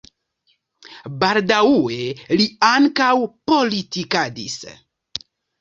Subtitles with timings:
[1.23, 1.99] Baldaŭe
[2.39, 3.11] li ankaŭ
[3.53, 4.59] politikadis.